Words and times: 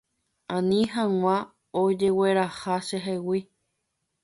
Ani 0.55 0.79
hag̃ua 0.93 1.35
ojegueraha 1.83 2.75
chehegui. 2.89 3.39